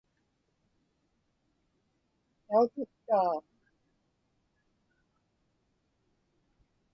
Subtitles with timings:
[2.47, 3.35] Tautuktaa.